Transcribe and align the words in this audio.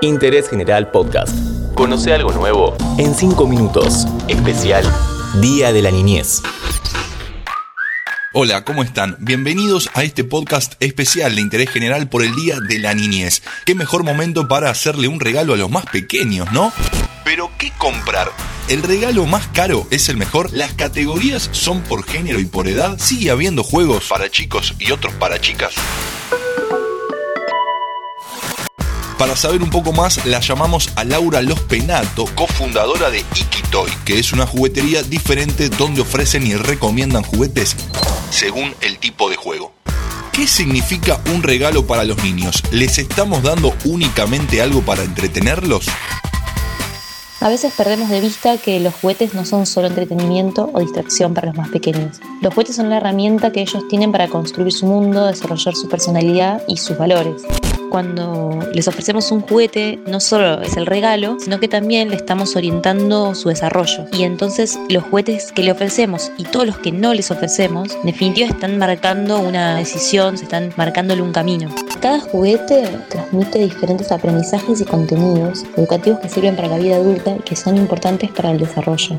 Interés 0.00 0.48
General 0.48 0.90
Podcast. 0.90 1.34
Conoce 1.74 2.12
algo 2.12 2.32
nuevo 2.32 2.76
en 2.98 3.14
5 3.14 3.46
minutos. 3.46 4.06
Especial 4.28 4.84
Día 5.40 5.72
de 5.72 5.82
la 5.82 5.90
Niñez. 5.90 6.40
Hola, 8.32 8.64
¿cómo 8.64 8.82
están? 8.82 9.16
Bienvenidos 9.18 9.90
a 9.94 10.04
este 10.04 10.22
podcast 10.22 10.74
especial 10.80 11.34
de 11.34 11.40
interés 11.40 11.70
general 11.70 12.08
por 12.08 12.22
el 12.22 12.34
Día 12.36 12.60
de 12.60 12.78
la 12.78 12.94
Niñez. 12.94 13.42
Qué 13.64 13.74
mejor 13.74 14.04
momento 14.04 14.46
para 14.46 14.70
hacerle 14.70 15.08
un 15.08 15.18
regalo 15.18 15.54
a 15.54 15.56
los 15.56 15.70
más 15.70 15.86
pequeños, 15.86 16.52
¿no? 16.52 16.72
Pero, 17.24 17.50
¿qué 17.58 17.72
comprar? 17.78 18.30
¿El 18.68 18.82
regalo 18.82 19.26
más 19.26 19.48
caro 19.48 19.86
es 19.90 20.08
el 20.08 20.16
mejor? 20.16 20.52
¿Las 20.52 20.74
categorías 20.74 21.48
son 21.52 21.80
por 21.82 22.04
género 22.04 22.38
y 22.38 22.44
por 22.44 22.68
edad? 22.68 22.98
¿Sigue 22.98 23.30
habiendo 23.30 23.64
juegos 23.64 24.04
para 24.08 24.30
chicos 24.30 24.74
y 24.78 24.92
otros 24.92 25.14
para 25.14 25.40
chicas? 25.40 25.74
Para 29.18 29.34
saber 29.34 29.64
un 29.64 29.70
poco 29.70 29.92
más, 29.92 30.24
la 30.26 30.38
llamamos 30.38 30.90
a 30.94 31.02
Laura 31.02 31.42
Los 31.42 31.58
Penato, 31.62 32.24
cofundadora 32.36 33.10
de 33.10 33.18
Ikitoy, 33.18 33.90
que 34.04 34.20
es 34.20 34.32
una 34.32 34.46
juguetería 34.46 35.02
diferente 35.02 35.68
donde 35.70 36.02
ofrecen 36.02 36.46
y 36.46 36.54
recomiendan 36.54 37.24
juguetes 37.24 37.74
según 38.30 38.72
el 38.80 38.98
tipo 38.98 39.28
de 39.28 39.34
juego. 39.34 39.72
¿Qué 40.30 40.46
significa 40.46 41.20
un 41.34 41.42
regalo 41.42 41.84
para 41.84 42.04
los 42.04 42.22
niños? 42.22 42.62
¿Les 42.70 42.98
estamos 42.98 43.42
dando 43.42 43.74
únicamente 43.84 44.62
algo 44.62 44.82
para 44.82 45.02
entretenerlos? 45.02 45.88
A 47.40 47.48
veces 47.48 47.72
perdemos 47.76 48.10
de 48.10 48.20
vista 48.20 48.56
que 48.56 48.78
los 48.78 48.94
juguetes 48.94 49.34
no 49.34 49.44
son 49.44 49.66
solo 49.66 49.88
entretenimiento 49.88 50.70
o 50.72 50.78
distracción 50.78 51.34
para 51.34 51.48
los 51.48 51.56
más 51.56 51.70
pequeños. 51.70 52.20
Los 52.40 52.54
juguetes 52.54 52.76
son 52.76 52.88
la 52.88 52.98
herramienta 52.98 53.50
que 53.50 53.62
ellos 53.62 53.82
tienen 53.88 54.12
para 54.12 54.28
construir 54.28 54.72
su 54.72 54.86
mundo, 54.86 55.26
desarrollar 55.26 55.74
su 55.74 55.88
personalidad 55.88 56.62
y 56.68 56.76
sus 56.76 56.96
valores 56.96 57.42
cuando 57.90 58.58
les 58.72 58.88
ofrecemos 58.88 59.30
un 59.32 59.40
juguete, 59.40 59.98
no 60.06 60.20
solo 60.20 60.62
es 60.62 60.76
el 60.76 60.86
regalo, 60.86 61.36
sino 61.40 61.60
que 61.60 61.68
también 61.68 62.10
le 62.10 62.16
estamos 62.16 62.56
orientando 62.56 63.34
su 63.34 63.48
desarrollo. 63.48 64.06
Y 64.12 64.22
entonces 64.22 64.78
los 64.88 65.04
juguetes 65.04 65.52
que 65.52 65.62
le 65.62 65.72
ofrecemos 65.72 66.30
y 66.36 66.44
todos 66.44 66.66
los 66.66 66.78
que 66.78 66.92
no 66.92 67.14
les 67.14 67.30
ofrecemos, 67.30 67.94
en 67.94 68.06
definitiva 68.06 68.48
están 68.48 68.78
marcando 68.78 69.38
una 69.38 69.76
decisión, 69.76 70.36
se 70.36 70.44
están 70.44 70.72
marcándole 70.76 71.22
un 71.22 71.32
camino. 71.32 71.74
Cada 72.00 72.20
juguete 72.20 72.88
transmite 73.08 73.58
diferentes 73.58 74.12
aprendizajes 74.12 74.80
y 74.80 74.84
contenidos 74.84 75.64
educativos 75.76 76.20
que 76.20 76.28
sirven 76.28 76.56
para 76.56 76.68
la 76.68 76.78
vida 76.78 76.96
adulta 76.96 77.36
y 77.36 77.40
que 77.40 77.56
son 77.56 77.76
importantes 77.76 78.30
para 78.30 78.50
el 78.50 78.58
desarrollo. 78.58 79.18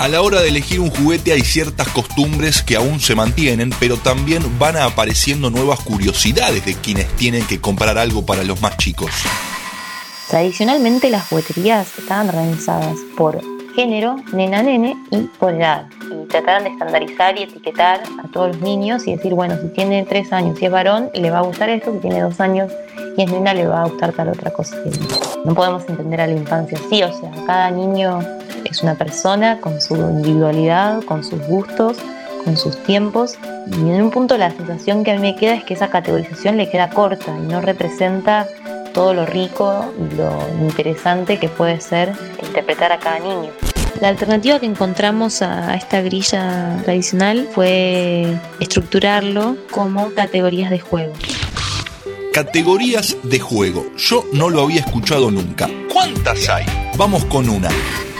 A 0.00 0.08
la 0.08 0.22
hora 0.22 0.40
de 0.40 0.48
elegir 0.48 0.80
un 0.80 0.88
juguete 0.88 1.30
hay 1.30 1.42
ciertas 1.42 1.86
costumbres 1.88 2.62
que 2.62 2.74
aún 2.74 3.00
se 3.00 3.14
mantienen, 3.14 3.68
pero 3.78 3.98
también 3.98 4.58
van 4.58 4.78
apareciendo 4.78 5.50
nuevas 5.50 5.78
curiosidades 5.80 6.64
de 6.64 6.74
quienes 6.74 7.06
tienen 7.16 7.46
que 7.46 7.60
comprar 7.60 7.98
algo 7.98 8.24
para 8.24 8.42
los 8.42 8.62
más 8.62 8.78
chicos. 8.78 9.10
Tradicionalmente 10.30 11.10
las 11.10 11.28
jugueterías 11.28 11.98
estaban 11.98 12.30
organizadas 12.30 12.96
por 13.14 13.42
género, 13.76 14.16
nena-nene 14.32 14.96
y 15.10 15.18
por 15.38 15.52
edad. 15.52 15.86
Y 16.10 16.26
trataban 16.28 16.64
de 16.64 16.70
estandarizar 16.70 17.38
y 17.38 17.42
etiquetar 17.42 18.02
a 18.24 18.28
todos 18.28 18.56
los 18.56 18.60
niños 18.62 19.06
y 19.06 19.14
decir, 19.16 19.34
bueno, 19.34 19.58
si 19.60 19.68
tiene 19.68 20.06
tres 20.06 20.32
años 20.32 20.56
y 20.62 20.64
es 20.64 20.72
varón, 20.72 21.10
le 21.12 21.30
va 21.30 21.40
a 21.40 21.42
gustar 21.42 21.68
esto, 21.68 21.92
si 21.92 21.98
tiene 21.98 22.22
dos 22.22 22.40
años 22.40 22.72
y 23.18 23.22
es 23.22 23.30
nena, 23.30 23.52
le 23.52 23.66
va 23.66 23.82
a 23.82 23.88
gustar 23.88 24.14
tal 24.14 24.30
otra 24.30 24.50
cosa. 24.50 24.78
No 25.44 25.54
podemos 25.54 25.86
entender 25.86 26.22
a 26.22 26.26
la 26.26 26.32
infancia 26.32 26.78
así, 26.78 27.02
o 27.02 27.12
sea, 27.12 27.30
cada 27.46 27.70
niño 27.70 28.39
es 28.64 28.82
una 28.82 28.94
persona 28.96 29.60
con 29.60 29.80
su 29.80 29.96
individualidad, 29.96 31.02
con 31.02 31.24
sus 31.24 31.40
gustos, 31.46 31.96
con 32.44 32.56
sus 32.56 32.82
tiempos. 32.84 33.38
Y 33.66 33.74
en 33.74 34.02
un 34.02 34.10
punto 34.10 34.36
la 34.36 34.50
sensación 34.50 35.04
que 35.04 35.12
a 35.12 35.14
mí 35.14 35.20
me 35.20 35.36
queda 35.36 35.54
es 35.54 35.64
que 35.64 35.74
esa 35.74 35.88
categorización 35.88 36.56
le 36.56 36.70
queda 36.70 36.90
corta 36.90 37.36
y 37.36 37.46
no 37.46 37.60
representa 37.60 38.48
todo 38.92 39.14
lo 39.14 39.26
rico 39.26 39.92
y 39.98 40.16
lo 40.16 40.32
interesante 40.60 41.38
que 41.38 41.48
puede 41.48 41.80
ser 41.80 42.12
interpretar 42.42 42.92
a 42.92 42.98
cada 42.98 43.18
niño. 43.18 43.50
La 44.00 44.08
alternativa 44.08 44.58
que 44.58 44.66
encontramos 44.66 45.42
a 45.42 45.74
esta 45.74 46.00
grilla 46.00 46.78
tradicional 46.84 47.48
fue 47.52 48.34
estructurarlo 48.58 49.56
como 49.70 50.10
categorías 50.14 50.70
de 50.70 50.80
juego. 50.80 51.12
Categorías 52.32 53.16
de 53.24 53.40
juego. 53.40 53.84
Yo 53.96 54.24
no 54.32 54.48
lo 54.48 54.62
había 54.62 54.80
escuchado 54.80 55.30
nunca. 55.30 55.68
¿Cuántas 55.92 56.48
hay? 56.48 56.64
Vamos 56.96 57.24
con 57.26 57.48
una 57.48 57.68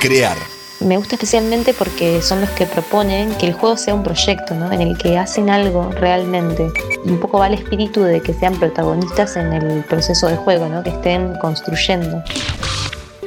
crear. 0.00 0.36
Me 0.80 0.96
gusta 0.96 1.14
especialmente 1.16 1.74
porque 1.74 2.22
son 2.22 2.40
los 2.40 2.50
que 2.50 2.64
proponen 2.64 3.34
que 3.34 3.46
el 3.46 3.52
juego 3.52 3.76
sea 3.76 3.94
un 3.94 4.02
proyecto, 4.02 4.54
¿no? 4.54 4.72
En 4.72 4.80
el 4.80 4.96
que 4.96 5.18
hacen 5.18 5.50
algo 5.50 5.90
realmente. 5.92 6.72
Y 7.04 7.10
un 7.10 7.20
poco 7.20 7.38
va 7.38 7.48
el 7.48 7.54
espíritu 7.54 8.02
de 8.02 8.22
que 8.22 8.32
sean 8.32 8.58
protagonistas 8.58 9.36
en 9.36 9.52
el 9.52 9.84
proceso 9.84 10.26
de 10.26 10.36
juego, 10.36 10.68
¿no? 10.68 10.82
Que 10.82 10.90
estén 10.90 11.36
construyendo. 11.38 12.22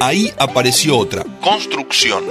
Ahí 0.00 0.34
apareció 0.36 0.98
otra, 0.98 1.24
construcción 1.40 2.24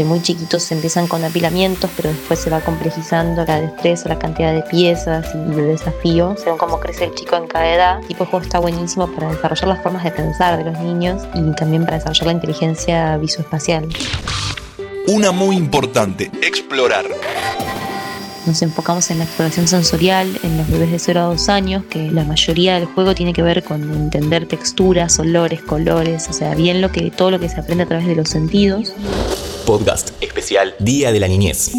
de 0.00 0.06
muy 0.06 0.22
chiquitos 0.22 0.62
se 0.62 0.72
empiezan 0.72 1.06
con 1.06 1.22
apilamientos, 1.24 1.90
pero 1.94 2.08
después 2.08 2.38
se 2.38 2.48
va 2.48 2.60
complejizando 2.60 3.44
la 3.44 3.60
destreza, 3.60 4.08
la 4.08 4.18
cantidad 4.18 4.54
de 4.54 4.62
piezas 4.62 5.26
y 5.34 5.38
el 5.38 5.66
desafío, 5.66 6.36
según 6.42 6.56
cómo 6.56 6.80
crece 6.80 7.04
el 7.04 7.14
chico 7.14 7.36
en 7.36 7.46
cada 7.46 7.68
edad. 7.68 8.00
tipo 8.08 8.24
de 8.24 8.30
juego 8.30 8.44
está 8.44 8.60
buenísimo 8.60 9.08
para 9.08 9.28
desarrollar 9.30 9.68
las 9.68 9.82
formas 9.82 10.02
de 10.02 10.10
pensar 10.10 10.56
de 10.56 10.70
los 10.70 10.80
niños 10.80 11.22
y 11.34 11.54
también 11.54 11.84
para 11.84 11.98
desarrollar 11.98 12.26
la 12.28 12.32
inteligencia 12.32 13.16
visoespacial. 13.18 13.88
Una 15.06 15.32
muy 15.32 15.56
importante, 15.56 16.30
explorar. 16.40 17.04
Nos 18.46 18.62
enfocamos 18.62 19.10
en 19.10 19.18
la 19.18 19.24
exploración 19.24 19.68
sensorial 19.68 20.40
en 20.42 20.56
los 20.56 20.66
bebés 20.70 20.92
de 20.92 20.98
0 20.98 21.20
a 21.20 21.24
2 21.24 21.48
años, 21.50 21.84
que 21.90 22.10
la 22.10 22.24
mayoría 22.24 22.76
del 22.76 22.86
juego 22.86 23.14
tiene 23.14 23.34
que 23.34 23.42
ver 23.42 23.62
con 23.62 23.82
entender 23.82 24.46
texturas, 24.46 25.18
olores, 25.18 25.60
colores, 25.60 26.26
o 26.30 26.32
sea, 26.32 26.54
bien 26.54 26.80
lo 26.80 26.90
que 26.90 27.10
todo 27.10 27.30
lo 27.30 27.38
que 27.38 27.50
se 27.50 27.60
aprende 27.60 27.84
a 27.84 27.86
través 27.86 28.06
de 28.06 28.14
los 28.14 28.30
sentidos 28.30 28.94
podcast 29.70 30.20
especial 30.20 30.74
Día 30.80 31.12
de 31.12 31.20
la 31.20 31.28
Niñez. 31.28 31.70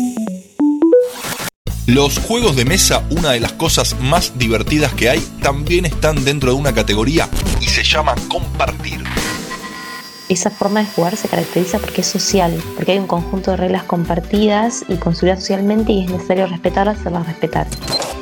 Los 1.87 2.19
juegos 2.19 2.55
de 2.55 2.63
mesa, 2.63 3.05
una 3.09 3.31
de 3.31 3.41
las 3.41 3.51
cosas 3.51 3.99
más 3.99 4.39
divertidas 4.39 4.93
que 4.93 5.09
hay, 5.09 5.19
también 5.41 5.83
están 5.83 6.23
dentro 6.23 6.53
de 6.53 6.57
una 6.57 6.73
categoría 6.73 7.27
y 7.59 7.65
se 7.65 7.83
llama 7.83 8.15
compartir. 8.29 9.03
Esa 10.29 10.49
forma 10.49 10.79
de 10.79 10.85
jugar 10.85 11.17
se 11.17 11.27
caracteriza 11.27 11.79
porque 11.79 11.99
es 11.99 12.07
social, 12.07 12.63
porque 12.77 12.93
hay 12.93 12.97
un 12.97 13.07
conjunto 13.07 13.51
de 13.51 13.57
reglas 13.57 13.83
compartidas 13.83 14.85
y 14.87 14.95
construidas 14.95 15.41
socialmente 15.41 15.91
y 15.91 16.05
es 16.05 16.11
necesario 16.11 16.47
respetarlas, 16.47 16.97
hacerlas 16.97 17.27
respetar. 17.27 17.67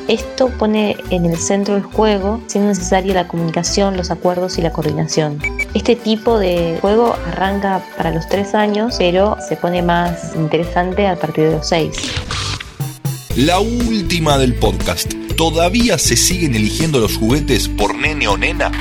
Esto 0.08 0.50
pone 0.50 0.98
en 1.12 1.26
el 1.26 1.38
centro 1.38 1.76
del 1.76 1.84
juego, 1.84 2.42
siendo 2.48 2.70
necesaria 2.70 3.14
la 3.14 3.28
comunicación, 3.28 3.98
los 3.98 4.10
acuerdos 4.10 4.58
y 4.58 4.64
la 4.64 4.72
coordinación. 4.72 5.40
Este 5.74 5.96
tipo 5.96 6.40
de 6.40 6.78
juego 6.82 7.16
arranca 7.28 7.84
para 7.96 8.12
los 8.12 8.28
3 8.28 8.56
años, 8.56 8.96
pero 8.98 9.38
se 9.48 9.56
pone 9.56 9.82
más 9.84 10.36
interesante 10.36 11.08
a 11.08 11.16
partir 11.16 11.46
de 11.46 11.52
los 11.58 11.68
6. 11.70 11.96
La 13.36 13.60
última 13.60 14.38
del 14.38 14.56
podcast. 14.56 15.14
¿Todavía 15.38 15.98
se 15.98 16.18
siguen 16.18 16.56
eligiendo 16.56 17.00
los 17.00 17.18
juguetes 17.18 17.70
por 17.70 17.96
nene 17.96 18.28
o 18.28 18.36
nena? 18.36 18.72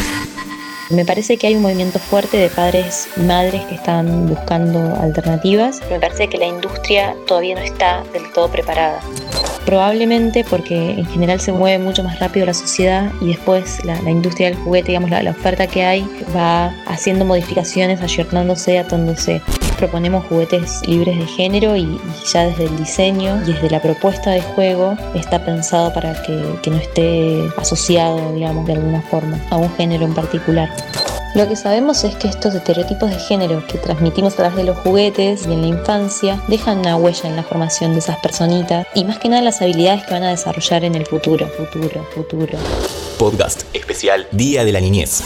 Me 0.91 1.05
parece 1.05 1.37
que 1.37 1.49
hay 1.49 1.55
un 1.55 1.63
movimiento 1.63 1.99
fuerte 1.99 2.39
de 2.39 2.49
padres 2.49 3.07
y 3.19 3.21
madres 3.21 3.63
que 3.67 3.75
están 3.75 4.27
buscando 4.27 4.97
alternativas. 4.99 5.81
Me 5.91 6.01
parece 6.01 6.29
que 6.29 6.39
la 6.39 6.47
industria 6.47 7.15
todavía 7.27 7.55
no 7.55 7.61
está 7.61 8.03
del 8.15 8.33
todo 8.33 8.51
preparada. 8.51 8.99
Probablemente 9.69 10.45
porque 10.49 10.93
en 10.93 11.05
general 11.05 11.41
se 11.41 11.53
mueve 11.53 11.79
mucho 11.79 12.03
más 12.03 12.19
rápido 12.21 12.47
la 12.47 12.55
sociedad 12.55 13.13
y 13.21 13.27
después 13.27 13.85
la, 13.85 13.99
industria 14.11 14.49
del 14.49 14.57
juguete, 14.57 14.89
digamos, 14.89 15.11
la, 15.11 15.31
oferta 15.31 15.67
que 15.67 15.85
hay, 15.85 16.09
va 16.35 16.69
haciendo 16.87 17.27
modificaciones, 17.27 18.01
ayornándose, 18.01 18.79
atándose. 18.79 19.43
Proponemos 19.77 20.25
juguetes 20.25 20.81
libres 20.89 21.19
de 21.19 21.27
género 21.27 21.77
y, 21.77 22.01
ya 22.33 22.47
desde 22.47 22.65
el 22.65 22.79
diseño 22.79 23.43
y 23.47 23.53
desde 23.53 23.69
la 23.69 23.83
propuesta 23.83 24.31
de 24.31 24.41
juego 24.41 24.97
está 25.15 25.45
pensado 25.45 25.93
para 25.93 26.15
que, 26.23 26.43
que 26.63 26.71
no 26.71 26.79
esté 26.79 27.43
asociado, 27.59 28.33
digamos, 28.33 28.67
de 28.67 28.73
alguna 28.73 29.03
forma 29.03 29.39
a 29.51 29.59
un 29.59 29.71
género 29.75 30.07
en 30.07 30.15
particular. 30.15 30.71
Lo 31.35 31.47
que 31.47 31.57
sabemos 31.57 32.05
es 32.05 32.17
que 32.17 32.27
estos 32.27 32.55
estereotipos 32.55 33.11
de 33.11 33.19
género 33.19 33.65
que 33.67 33.77
transmitimos 33.77 34.33
a 34.33 34.37
través 34.37 34.57
de 34.57 34.65
los 34.65 34.79
juguetes 34.79 35.47
y 35.47 35.53
en 35.53 35.61
la 35.61 35.67
infancia 35.67 36.43
dejan 36.49 36.79
una 36.79 36.97
huella 36.97 37.29
en 37.29 37.37
la 37.37 37.43
formación 37.43 37.93
de 37.93 37.99
esas 37.99 38.19
personitas 38.19 38.87
y 38.95 39.05
más 39.05 39.19
que 39.19 39.29
nada 39.29 39.43
las 39.43 39.61
habilidades 39.61 40.05
que 40.07 40.15
van 40.15 40.25
a 40.25 40.31
desarrollar 40.31 40.85
en 40.85 40.95
el 40.95 41.05
futuro, 41.07 41.47
futuro, 41.49 42.07
futuro. 42.15 42.59
Podcast 43.19 43.63
especial 43.75 44.27
Día 44.33 44.65
de 44.65 44.73
la 44.73 44.81
Niñez. 44.81 45.23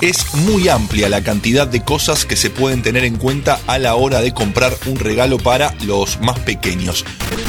Es 0.00 0.34
muy 0.34 0.70
amplia 0.70 1.10
la 1.10 1.22
cantidad 1.22 1.66
de 1.68 1.84
cosas 1.84 2.24
que 2.24 2.36
se 2.36 2.48
pueden 2.48 2.82
tener 2.82 3.04
en 3.04 3.16
cuenta 3.16 3.60
a 3.66 3.78
la 3.78 3.96
hora 3.96 4.22
de 4.22 4.32
comprar 4.32 4.72
un 4.86 4.96
regalo 4.96 5.36
para 5.36 5.74
los 5.84 6.18
más 6.20 6.38
pequeños. 6.40 7.04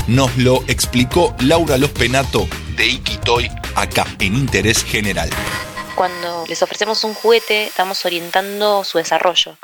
Nos 0.08 0.38
lo 0.38 0.62
explicó 0.68 1.34
Laura 1.40 1.78
Los 1.78 1.92
Penato 1.92 2.50
de 2.76 2.88
Ikitoy 2.88 3.50
acá 3.76 4.06
en 4.20 4.36
Interés 4.36 4.84
General 4.84 5.30
cuando 6.02 6.46
les 6.48 6.64
ofrecemos 6.64 7.04
un 7.04 7.14
juguete, 7.14 7.68
estamos 7.68 8.04
orientando 8.06 8.84
su 8.84 8.98
desarrollo. 8.98 9.56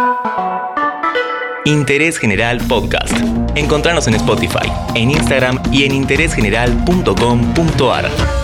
Interés 1.65 2.19
General 2.19 2.59
Podcast. 2.67 3.17
Encontrarnos 3.55 4.05
en 4.05 4.13
Spotify, 4.13 4.71
en 4.93 5.09
Instagram 5.09 5.59
y 5.71 5.85
en 5.85 5.95
interésgeneral.com.ar. 5.95 8.36